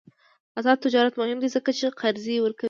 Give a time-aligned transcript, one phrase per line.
[0.59, 2.59] آزاد تجارت مهم دی ځکه چې قرضې ورکوي.